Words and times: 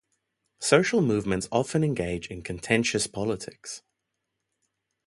Social 0.61 0.99
movements 1.03 1.47
often 1.51 1.83
engage 1.83 2.25
in 2.31 2.41
contentious 2.41 3.05
politics. 3.05 3.83